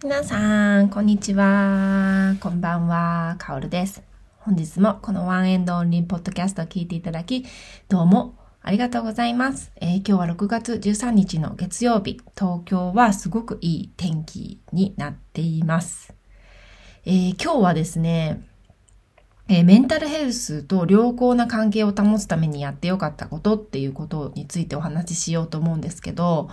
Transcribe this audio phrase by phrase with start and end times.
[0.00, 2.36] 皆さん、こんにちは。
[2.38, 3.34] こんばんは。
[3.40, 4.00] かおるです。
[4.38, 7.44] 本日もこのワンエンドオンリーポッドキャストを聞いていただき、
[7.88, 9.72] どうもありがとうございます。
[9.80, 16.14] えー今日は6月13日の月曜日、東京はすごくいい天気になっています。
[17.04, 18.46] えー今日はですね、
[19.48, 26.50] えーメンタルヘルスと良好な関係を保つためにやってよかったことっていうことについてお話ししようと思うんですけど、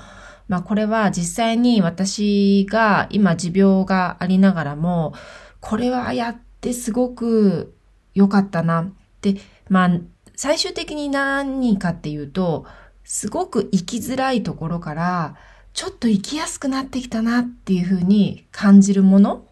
[0.47, 5.13] まあこれは実際に私が今持病がありながらも、
[5.59, 7.75] これはやってすごく
[8.13, 9.35] 良かったなって、
[9.69, 9.99] まあ
[10.35, 12.65] 最終的に何かっていうと、
[13.03, 15.35] すごく生きづらいところから、
[15.73, 19.45] ちょっと生きやすくなってきたなっていうふうに感じるもの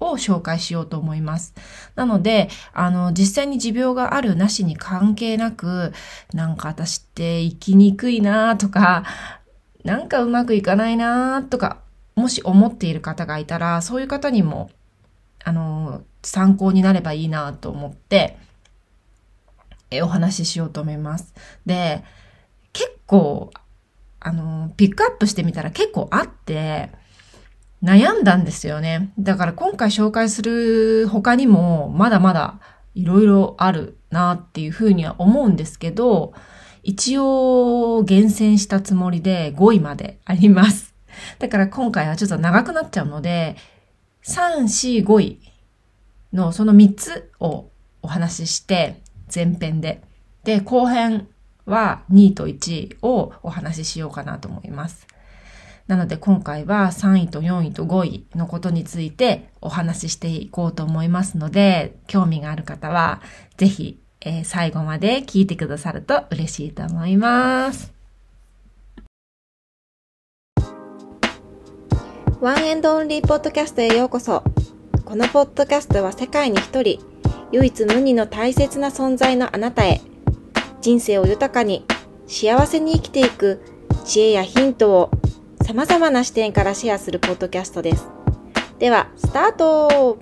[0.00, 1.54] を紹介しようと思います。
[1.94, 5.92] なので、あの、実際に持病があるなしに関係なく、
[6.32, 9.04] なんか私って生きにくいなとか、
[9.84, 11.78] なんかうまくいかないなーとか、
[12.14, 14.70] もし思っている方がいたら、そういう方にも、
[15.44, 18.38] あの、参考になればいいなと思って、
[19.90, 21.34] え、お話ししようと思います。
[21.64, 22.04] で、
[22.72, 23.50] 結構、
[24.20, 26.90] あの、ピックアップしてみたら結構あって、
[27.82, 29.12] 悩んだんですよね。
[29.18, 32.58] だから今回紹介する他にも、まだまだ
[32.94, 36.32] いろいろあるなっていうふうには思うんですけど、
[36.88, 40.94] 一応厳選したつもりで5位まであります。
[41.38, 43.56] だから今回はちょっと長くなっちゃうので、
[44.24, 44.62] 3、
[45.02, 45.38] 4、5位
[46.32, 47.68] のその3つを
[48.00, 50.00] お話しして、前編で。
[50.44, 51.28] で、後編
[51.66, 55.06] は2位と1位をお話ししようかなと思います。
[55.88, 63.20] なので今回は3位と4位と5位のことについてお話ししていこうと思いますので、興味がある方は
[63.58, 67.94] ぜひ、えー最後まで聞いてくださると嬉しいと思います。
[72.40, 74.44] ワンエンドオンリーポッドキャストへようこそ。
[75.06, 77.00] このポッドキャストは世界に一人、
[77.52, 80.02] 唯一無二の大切な存在のあなたへ、
[80.82, 81.86] 人生を豊かに、
[82.26, 83.62] 幸せに生きていく
[84.04, 85.10] 知恵やヒントを
[85.64, 88.06] 様々な視点からシェアするポッドキャストです。
[88.78, 90.18] では、スタート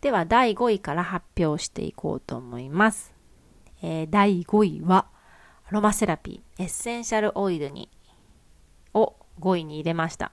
[0.00, 3.14] では第5位から発表していこうと思います。
[3.82, 5.06] えー第5位は
[5.68, 7.88] アロマセラピーエッセンシャルオイルに
[8.94, 10.32] を5位に入れました。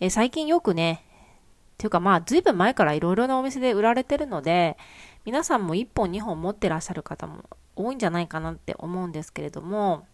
[0.00, 4.76] えー最近よくね、っていうかまあずいぶん前からいろいろなお店で売られてるので
[5.24, 10.06] 皆さんも1本2本持ってらっしゃる方も多いんじゃないかなって思うんですけれども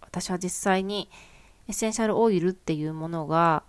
[0.00, 1.10] 私は実際に
[1.68, 3.64] エッセンシャルオイルっていうものが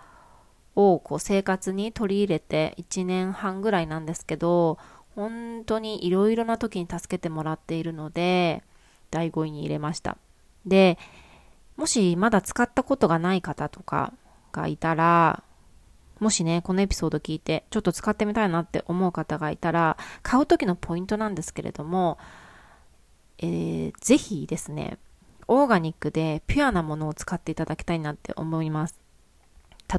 [0.78, 4.78] をこう生活に取り入れて1年半ぐらいなんですけど
[5.16, 8.64] 本当にいろいろな時に助けてもらっているので
[9.10, 10.18] 第5位に入れました。
[10.66, 11.00] で
[11.78, 14.14] もしまだ使ったことがない方とか
[14.52, 15.44] がいたら
[16.20, 22.20] もしねこのエピソード聞いてちょっと使ってみたいなって思う方がいたら買う時のポイントなんですけれども、
[23.40, 25.00] えーぜひですね
[25.48, 29.07] オーガニックでピュアなものを使っていただきたいなって思います。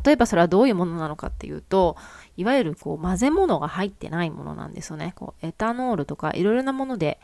[0.05, 1.97] 例えばそれはどういうものなのかっていうと
[2.37, 5.13] いわゆるこう混ぜ物が入ってないものなんですよね。
[5.17, 7.19] こうエタノールとかいろいろなもので、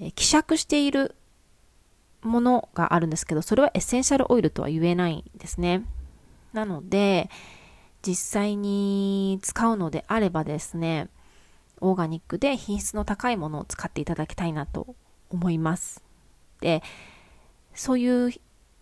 [0.00, 1.14] え希釈している
[2.22, 5.84] ものがあるんですけどそれはエッセンシャルオイルとは言えないんですね。
[6.52, 7.30] なので
[8.06, 11.08] 実際に使うのであればですね
[11.80, 14.94] オーガニックで品質の高いものを使っていただきたいなと
[15.30, 16.02] 思います。
[16.60, 16.82] で
[17.74, 18.32] そういう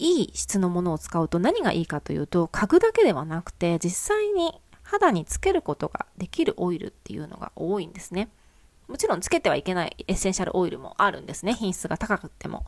[0.02, 8.28] いい質のものを使うと何がいいかというと嗅ぐだけではなくて実際に肌につけることができるオイルっていうのが多いんですね。
[8.88, 11.54] もちろんつけてはいけないエッセンシャルオイルもあるんですね。
[11.54, 12.64] 品質が高くても。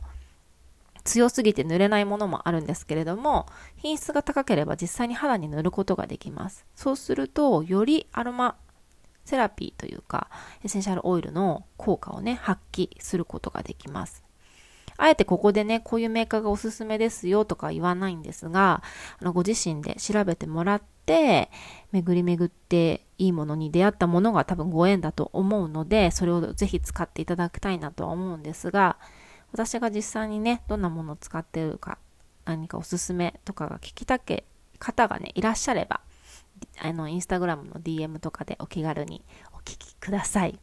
[1.03, 6.65] 強すぎて塗れないものもあるんですけれども品質が高ければ実際に肌に塗ることができます。
[6.73, 8.55] そうするとよりアロマ
[9.25, 10.29] セラピーというか
[10.63, 14.24] エッセンシャルオイルの効果をね発揮することができます。
[14.97, 18.81] あえてここでね、こういうメーカーがおすすめですよとか言わないんですが、
[19.19, 21.49] あのご自身で調べてもらって、
[21.91, 28.97] 巡り巡っていいものに出会ったものが多分ご縁だと思うので、それをぜひ使っていただきたいなとは思うんですが、
[29.51, 31.97] 私が実際にね、どんなものを使ってるか、
[32.45, 34.45] 何かおすすめとかが聞きたけ
[34.79, 36.01] 方がね、いらっしゃれば、
[36.81, 40.59] あの、インスタグラムの DM とかでお気軽にお聞きください。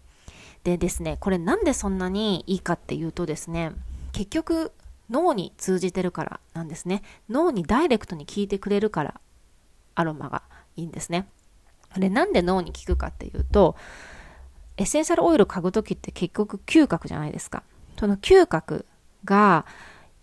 [0.64, 3.72] でですね、これなんでそんなにいいかっていうとですね、
[4.12, 4.72] 結局
[5.10, 7.02] 脳に通じてるからなんですね。
[7.28, 9.20] 脳にダイレクトに効いてくれるから
[9.94, 10.42] アロマが
[10.76, 11.28] いいんですね。
[11.90, 13.76] あれなんで脳に効くかっていうと、
[14.76, 17.62] エッセンシャルオイルを嗅ぐときって結局嗅覚じゃないですか。
[17.98, 18.86] その嗅覚
[19.24, 19.66] が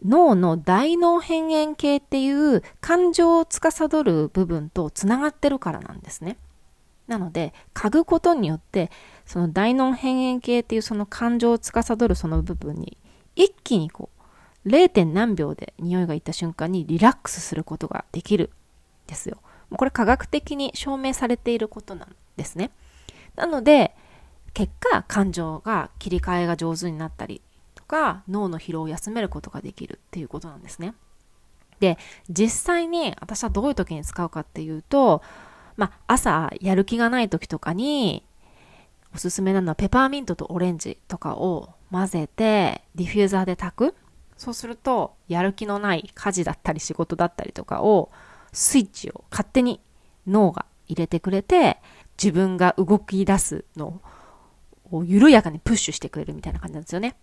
[0.06, 6.38] 脳の大脳辺縁系っていう感情を司る部分とつながってるからなんですね。
[7.08, 8.92] なので、嗅ぐことによって、
[9.26, 12.98] その大脳辺縁系っていうその感情を司るその部分に、
[13.40, 14.10] 一気にこ
[14.66, 15.06] う、0.
[15.06, 18.52] 何秒で匂いがいった瞬間にリラックスすることができる
[19.06, 19.38] んですよ。
[19.72, 22.72] これ科学的に証明されていることなんですね。
[23.38, 23.96] なので、
[24.54, 27.42] 結果、感情が切り替えが上手になったり
[27.76, 30.94] とか、脳の疲労を休めることができるっていうことなんですね。
[31.80, 31.98] で、
[32.30, 35.22] 実際に私はどういう時に使うかっていうと、
[35.78, 38.26] まあ、朝やる気がない時とかに、
[39.16, 43.96] おすすめなのはペパーミントとオレンジとかを混ぜて、ディフューザーで炊く。
[44.38, 48.10] そうすると、やる気のない家事だったり仕事だったりとかを、
[48.54, 49.82] スイッチを勝手に
[50.28, 51.80] 脳が入れてくれて、
[52.22, 54.02] 自分が動き出すの
[54.92, 57.16] を緩やかにプッシュしてくれるみたいな感じなんですよね。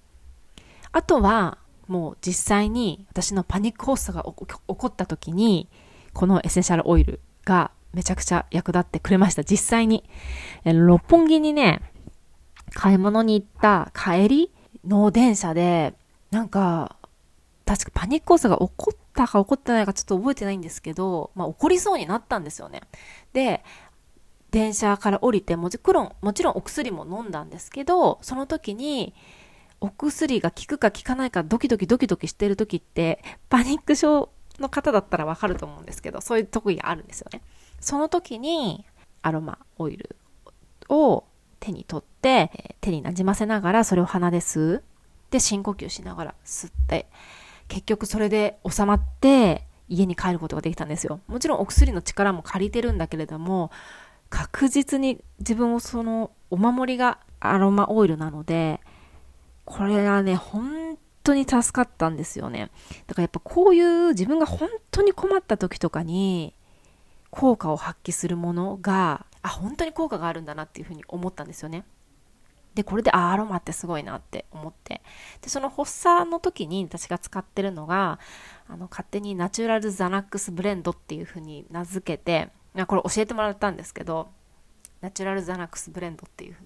[0.92, 1.58] あとは、
[1.88, 5.68] もう実際に私のパニック発作が起こった時に、
[6.12, 9.44] このエッセンシャルオイルがめちゃくちゃ役立ってくれました。
[9.44, 10.04] 実際に。
[10.64, 11.80] 六本木にね、
[12.74, 14.52] 買い物に行った帰り
[14.86, 15.94] の電車で、
[16.30, 16.96] なんか、
[17.64, 22.82] 確かパニックコースが起こったか起こってないかちょっと覚えてないんですけど、まあ起こりそうになったんですよね。
[23.32, 23.64] で、
[24.50, 29.14] 電車から降りてもちろん、もちろんお薬も飲んだんですけど、その時に、
[29.80, 34.30] お薬が効くか効かないかドキドキドキドキしてる時って、パニック症
[34.60, 37.42] の方だったらわかると思うんですけど、そういう特技があるんですよね。
[37.80, 38.86] その時に
[39.22, 40.16] アロマオイル
[40.88, 41.24] を
[41.60, 44.84] 手に取って、手になじませながらそれを鼻で吸う。
[45.30, 47.06] で、深呼吸しながら吸って、
[47.68, 51.20] 結局それで収まって家に帰ることができたんですよ。
[51.26, 53.70] もちろんお薬の力も借りてるんだけれども、
[54.30, 58.80] 確実に自分をそのお守りがアロマオイルなので、
[59.64, 62.70] これはね、本当に助かったんですよね。
[63.06, 66.54] だからやっぱこういう自分が本当に困った時とかに、
[67.30, 71.84] 効果を発揮するものが、あ、本当に効果があるんだなっていうふうに思ったんですよね。
[72.74, 75.00] で、これで、アロマってすごいなって思って。
[75.40, 78.18] で、その発作の時に私が使ってるのが、
[78.68, 82.50] あの、勝手にナチュラルザナックスブレンドっていうふうに名付けて、
[82.86, 84.28] これ教えてもらったんですけど、
[85.00, 86.64] ナチュラルザナックスブレンドっていうふう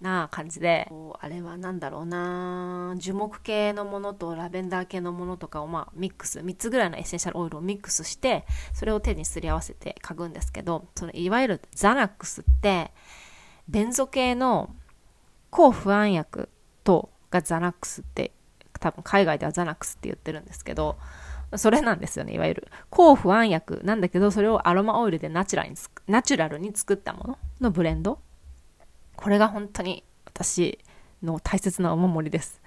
[0.00, 12.92] な感じで、あれは何だろうな樹木系のものとラベンダー系のものとかをまあミックス、3つぐらいのエッセンシャルオイルをミックスして、それを手にすり合わせて嗅ぐんですけど、そのいわゆるザナックスって、
[13.68, 14.74] ベンゾ系の
[15.50, 16.48] 抗不安薬
[16.82, 18.32] とがザナックスって、
[18.80, 20.96] 多分海外ではザナックスって言ってるんですけど、
[21.56, 22.68] それなんですよね、いわゆる。
[22.88, 25.76] 抗不安薬なんだけど、それをアロマオイルでナチュラルに
[26.06, 28.20] ナチュラルに作ったもののブレンド
[29.22, 30.78] これが本当に私
[31.22, 32.60] の大切なお守りです。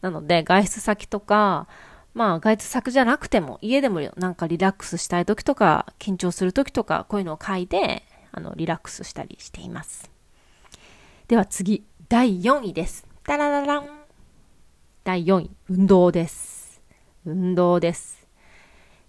[0.00, 1.68] なので、外出先とか、
[2.14, 8.02] まあ、外出先じゃなくても、家でもなんかリラックスしたい時とか、緊張する時とか、こういうのを書いて、
[8.32, 10.10] あの、リラックスしたりしています。
[11.28, 13.06] では次、第4位です。
[13.22, 13.88] タラララン。
[15.04, 16.82] 第4位、運動です。
[17.24, 18.26] 運動です。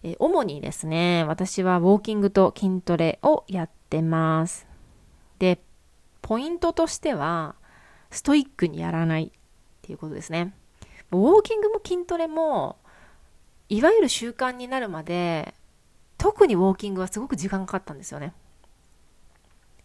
[0.04, 4.68] え主にですね、私はウォーキングと筋トレをやってます。
[5.39, 5.59] で、
[6.31, 7.56] ポイントとしては、
[8.10, 9.39] ストイックにやらないっ
[9.81, 10.54] ていうことですね。
[11.12, 12.78] ウォーキングも筋トレも、
[13.68, 15.54] いわゆる習慣になるまで、
[16.18, 18.33] 特にウォーキングはすごく時間かかったんですよね。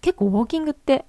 [0.01, 1.05] 結構ウォーキングって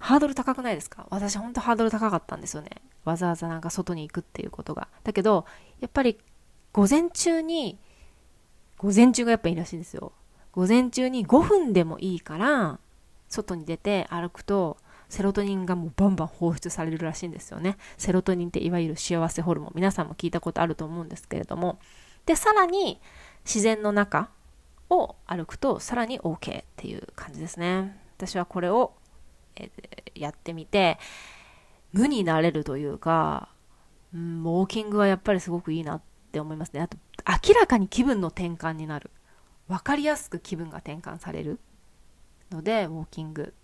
[0.00, 1.06] ハードル高くないですか？
[1.10, 2.70] 私ほんとハードル高かったんですよね。
[3.04, 4.88] わざわざなんか外に行くっていうことが。
[5.04, 5.46] だけど、
[5.78, 6.18] やっぱり
[6.72, 7.78] 午前中に、
[8.78, 10.10] 午前中がやっぱいいらしいんですよ。
[10.50, 12.80] 午前中に5分でもいいから、
[13.34, 17.76] 外に出て歩くとセロトニンがもうバンバン放出されるらしいんですよね。
[17.96, 19.72] セロトニンっていわゆる幸せホルモン。
[19.74, 21.78] 皆さんも聞いたことあると思うんですけれども。
[22.26, 23.00] で、さらに
[23.44, 24.30] 自然の中
[24.90, 27.96] を歩くとさらに OK っていう感じですね。
[28.16, 28.94] 私はこれを、
[29.56, 29.70] え、
[30.14, 30.98] やってみて、
[31.92, 33.48] 無になれるというか、
[34.16, 36.80] ん、ウォーキングはやっぱりすごくいいなって思いますね。
[36.80, 36.96] あと、
[37.48, 39.10] 明らかに気分の転換になる。
[39.68, 41.60] わかりやすく気分が転換される。
[42.50, 43.54] ので、ウォーキング。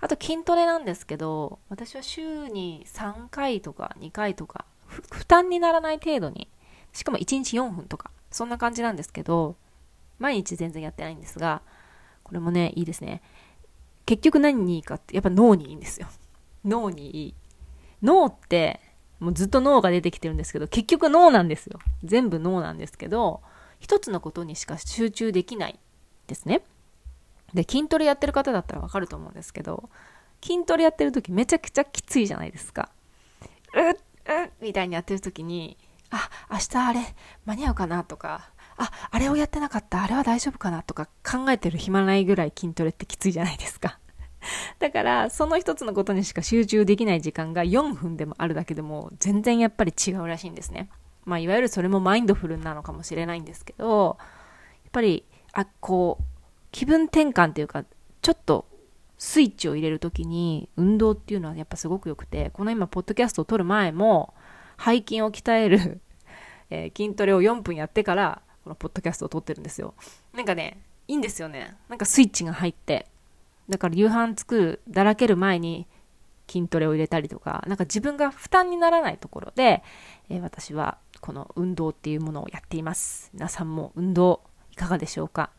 [0.00, 6.48] あと筋トレなんですけど、私は週に3回とか2回とか、負担にならない程度に、
[6.92, 9.56] しかも1日4分とか、そんな感じなんですけど、
[10.18, 11.62] 毎日全然やってないんですが、
[12.22, 13.22] これもね、いいですね。
[14.06, 16.08] 結局何にいいかって、やっぱ脳にいいんですよ。
[16.64, 17.34] 脳にいい。
[18.02, 18.80] 脳って、
[19.18, 21.78] もうずっと脳が出てきてるんですけど、結局脳なんですよ。
[22.04, 23.42] 全部脳なんですけど、
[23.78, 25.78] 一つのことにしか集中できない
[26.26, 26.62] ですね。
[27.54, 29.90] で、筋トレやってる方だったらわかると思うんですけど、
[30.42, 32.90] 筋トレやってる時めちゃくちゃきついじゃないですか。
[33.74, 35.76] うっ、うんみたいにやってる時に、
[36.10, 37.00] あ、明日あれ
[37.46, 43.98] 間に合うかなとか、あ、あれをやってなかった、あれは大丈夫かなとか考えてる暇ないぐらい筋トレってきついじゃないですか。
[44.78, 50.88] だから、その一つのことにしか集中できない時間が4分でもあるだけでも、全然やっぱり違うらしいんですね。
[51.24, 56.24] まあ、いわゆるそれもマインドフルなのかもしれないんですけど、やっぱり、あ、こう、
[56.72, 57.84] 気分転換っていうか、
[58.22, 58.66] ちょっと
[59.18, 64.34] スイッチを入れるときに、運動っていうのはやっぱすごく良くて、この今、ポッドキャストを撮る前も、
[64.82, 66.00] 背筋を鍛える
[66.70, 69.94] えー、筋トレを4分やってから、このポッドキャストを撮ってるんですよ。
[70.32, 71.76] なんかね、いいんですよね。
[71.88, 73.06] なんかスイッチが入って。
[73.68, 75.86] だから夕飯作る、だらける前に
[76.48, 79.82] 筋トレを入れたりとか、なんか自分が負担にならないところで、
[80.28, 83.30] えー、私はこの運動っていうものをやっています。
[83.34, 85.50] 皆さんも運動いかがでしょうか？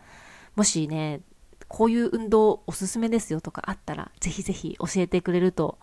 [0.55, 1.21] もしね、
[1.67, 5.77] こういう運動おすすめですよとかあったら、ぜひぜひ教えてくれると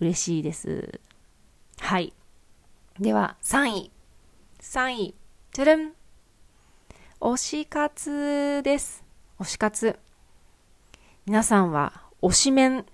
[0.00, 1.00] 嬉しいです。
[1.78, 2.12] はい。
[3.00, 3.90] では、3位。
[4.60, 5.14] 3位。
[5.52, 5.92] じゃらん。
[7.20, 9.04] 推し活です。
[9.38, 9.98] 推し活。
[11.24, 12.86] 皆さんは推しメン、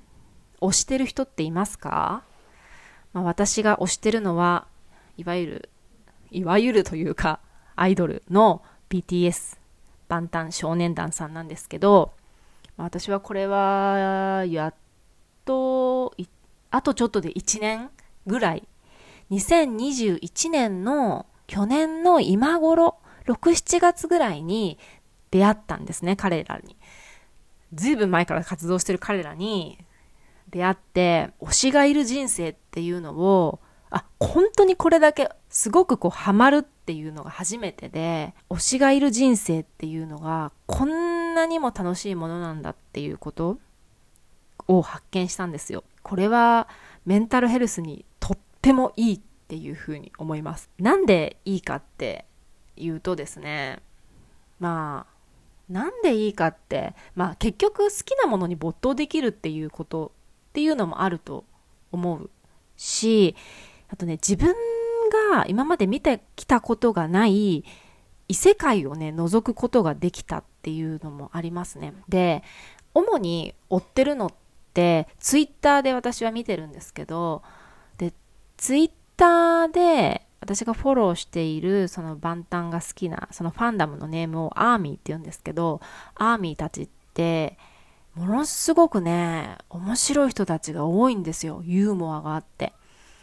[0.61, 2.23] 推してる人っていますか、
[3.13, 4.67] まあ、私が推してるのは、
[5.17, 5.71] いわゆる、
[6.31, 7.41] いわゆるというか、
[7.75, 9.59] アイドルの BTS、
[10.13, 12.13] バンタン少年団さんなんですけど、
[12.77, 14.75] まあ、私はこれは、やっ
[15.47, 16.15] と、
[16.71, 17.89] あとちょっとで1年
[18.27, 18.69] ぐらい、
[19.31, 24.79] 2021年の去年の今頃、6、7月ぐらいに
[25.31, 26.77] 出会ったんですね、彼らに。
[27.73, 29.79] ずいぶん前から活動してる彼らに
[30.51, 43.59] 出会って、推しがいる人生っていうのを、あ、本当にこれだけすごくこうハマるっていうのが初めてで、推しがいる人生っていうのがこんなにも楽しいものなんだっていうこと
[44.67, 45.85] を発見したんですよ。
[46.03, 46.69] これは
[47.07, 50.71] メンタルヘルスにとってもいいっていうふうに思います。
[50.81, 52.25] なんでいいかって
[52.77, 53.81] 言うとですね、
[54.59, 60.11] まあ、なんでいいかって、まあ結局好きなものに没頭できるっていうこと
[60.51, 61.45] っていうのもあると
[61.93, 62.29] 思う
[62.77, 63.37] し、
[63.89, 64.53] あとね、自分
[65.31, 67.65] が今まで見てきたことがない
[68.29, 71.95] 異世界をね、覗くことができたっていうのもありますね。
[72.09, 72.43] で、
[72.95, 74.33] 主に追ってるのっ
[74.75, 77.43] て、ツイッターで私は見てるんですけど、
[77.99, 78.13] で、
[78.57, 85.81] ツイッターで私がフォローしているその万端が好きなそのファンダムのネームをアーミーって言うんですけど
[86.17, 87.57] アーミーたちって
[88.17, 92.73] ものすごくね面白い人たちが多いんですよユーモアがあって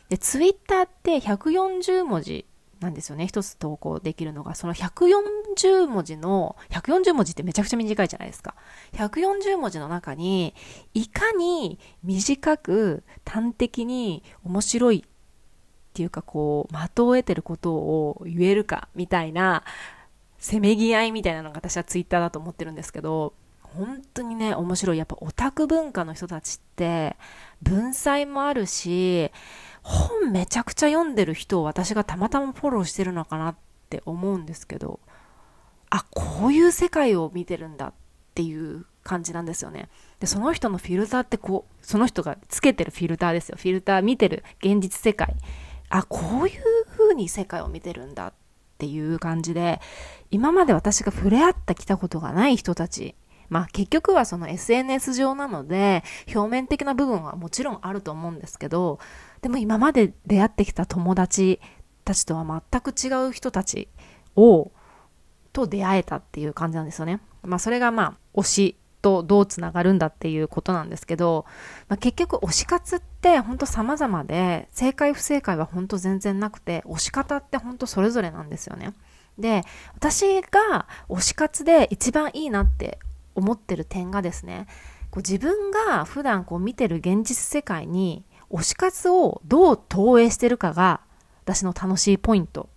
[0.09, 2.45] でツイッターって140文字
[2.79, 3.27] なんですよね。
[3.27, 4.55] 一つ投稿できるのが。
[4.55, 8.55] その140文字の140文字ってめちゃくちゃ短いじゃないですか。
[8.93, 10.55] 140文字の中に
[10.93, 19.63] いかに短く端的に面白いっていうかこう、的を得てることを言えるかみたいな、
[20.37, 23.33] せめぎ合いみたいなのが私はツイッターだと思ってるんですけど、
[23.75, 24.97] 本当にね、面白い。
[24.97, 27.15] やっぱオタク文化の人たちって、
[27.61, 29.31] 文才もあるし、
[29.83, 33.55] 本めちゃくちゃ読んでる人を私がたまたまフォローしてるのかなっ
[33.89, 34.99] て思うんですけど、
[35.89, 37.93] あ、こういう世界を見てるんだっ
[38.35, 39.89] ていう感じなんですよね。
[40.19, 43.57] で、その人のフィルターってこう、その人がつけてるフィルターですよ。
[43.57, 45.35] フィルター見てる現実世界。
[45.89, 48.33] あ、こういう風に世界を見てるんだっ
[48.77, 49.81] ていう感じで、
[50.29, 53.15] 今まで私が触れ合ってきたことがない人たち、
[53.49, 56.03] まあ結局はその SNS 上なので、
[56.33, 58.99] 表面的な部分はもちろんあると思うんですけど、
[59.41, 61.59] でも今まで出会ってきた友達
[62.05, 63.89] たちとは全く違う人たち
[64.35, 64.71] を、
[65.51, 67.19] と出会えたっていう感じなんですよね。
[67.43, 71.45] まあそれがまあ推しとどうつながるんだっていうことなんですけど、
[71.87, 78.93] まあ、結局推し活って本当様々で、正解不正解は本当全然なくて、推し方って本当それぞれなんですよね。
[79.37, 79.63] で、
[79.95, 82.99] 私が推し活で一番いいなって
[83.35, 84.67] 思ってる点がですね、
[85.11, 91.01] こう自分が普段こう見てる現実世界に推し活をどう投影してるかが
[91.43, 92.69] 私の楽しいポイント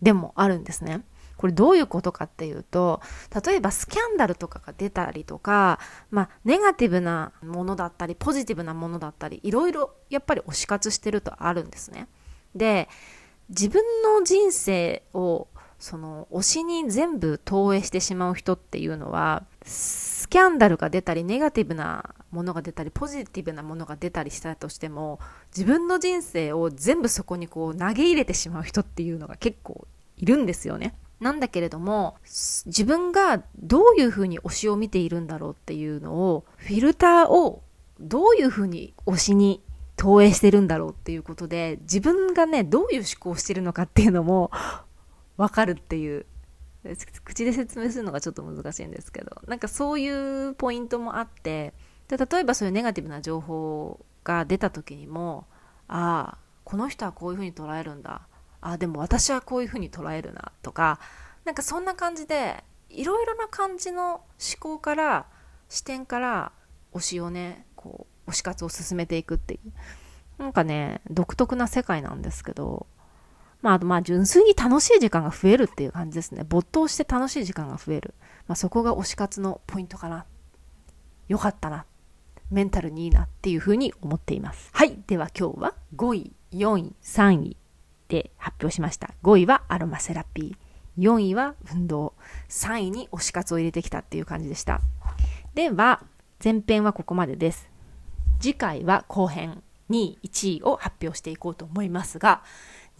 [0.00, 1.02] でもあるんですね。
[1.42, 3.00] これどういうことかっていうと、
[3.44, 5.80] 例えばスキャンダルとかが出たりとか、
[6.10, 12.06] まあ、ネガティブなものだったり、ポジティブなものだったり、いろいろやっぱり推し活してるとあるんですね。
[12.54, 12.88] で、
[13.48, 15.48] 自分の人生を
[15.82, 30.94] その推しに全部投影してしまう人っていうのはスキャンダルが出たりネガティブなものが出たりポジティブなものが出たりしたとしても自分の人生を全部そこにこう投げ入れてしまう人っていうのが結構いるんですよね。
[31.18, 37.62] なんだけれども、自分がどういうふうに推しを見ているんだろうっていうのを、フィルターを
[38.00, 39.62] どういうふうに推しに
[39.96, 44.50] 投影してるんだろうっていうことで、自分がね、どういう思考をしてるのかっていうのも
[45.36, 46.26] わかるっていう。
[47.24, 51.74] 口で説明するのがちょっと難しいんですけど、なんかそういうポイントもあって、
[52.08, 55.46] で例えばそういうネガティブな情報が出た時にも、
[55.86, 58.26] ああ、この人はこういうふうに捉えるんだ。
[58.60, 60.52] ああ、でも私はこういうふうに捉えるな。
[60.62, 60.98] とか、
[61.44, 64.24] なんかそんな感じで、いろいろな感じの思
[64.58, 65.26] 考から、
[65.68, 66.52] 視点から
[66.92, 69.72] 推しをね、こう、推し活を進めていくっていう。
[70.38, 72.86] なんかね、独特な世界なんですけど、
[73.62, 76.44] まあ、あとまあ、純粋に楽しい時間が増えるっていう感じですね。
[76.46, 78.14] 没頭して楽しい時間が増える。
[78.48, 80.26] まあ、そこが推し活のポイントかな。
[81.28, 81.86] よかったな。
[82.50, 84.68] メンタルにいいなっていうふうに思っています。
[84.72, 84.98] はい。
[85.06, 87.56] では今日は5位、4位、3位
[88.08, 89.14] で発表しました。
[89.22, 91.02] 5位はアロマセラピー。
[91.02, 92.14] 4位は運動。
[92.50, 94.80] 3位に推し活を入れてきたっていう感じでした。
[95.54, 96.02] では、
[96.42, 97.70] 前編はここまでです。
[98.40, 102.42] 次回は後編2位、1位を発表していこうと思いますが、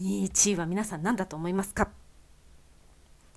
[0.01, 1.89] 1位は皆さん何だと思いますか？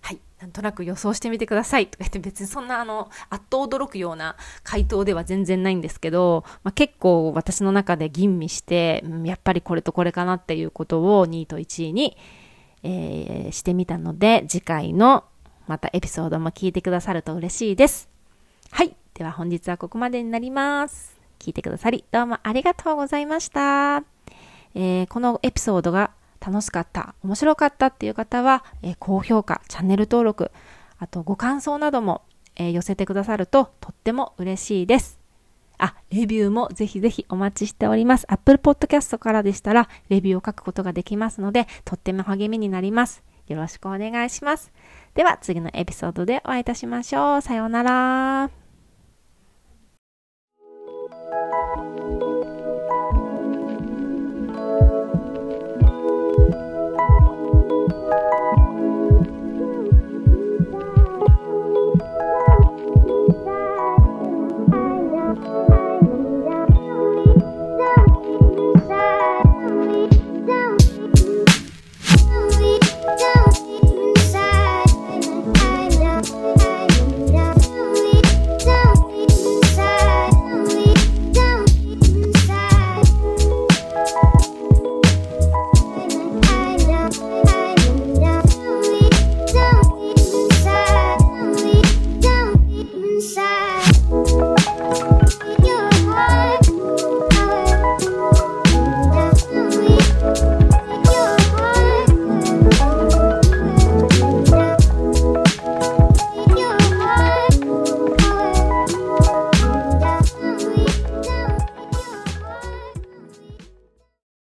[0.02, 0.20] はい。
[0.40, 1.86] なんとなく予想してみてください。
[1.88, 12.16] とか言って別にそんなあの、あっと驚くような回答では全然ないんですけど、まあ、結構私の中で吟味して、やっぱりこれとこれかなっていうことを2位と1位に、
[12.84, 15.24] えー、してみたので、次回の
[15.66, 18.08] またエピソードも聞いてくださると嬉しいです。
[18.70, 18.94] はい。
[19.14, 21.16] では本日はここまでになります。
[21.40, 24.04] 聞いてくださり、どうもありがとうございました。
[24.74, 26.10] えー、このエピソードが
[26.46, 30.52] 楽しかった、面白かったっていう方は、えー、高評価、チャンネル登録、
[30.98, 32.22] あとご感想なども、
[32.54, 35.18] えー、寄せてくださるととっても嬉しいです。
[35.78, 38.26] あ、レビューもぜひぜひお待ちしております。
[38.28, 43.24] Apple Podcast からでしたら、レビューを書くことができますので、とっても励みになります。
[43.48, 44.72] よろしくお願いします。
[45.14, 47.40] では、次のエピソードでお会いいたしましょう。
[47.42, 48.65] さようなら。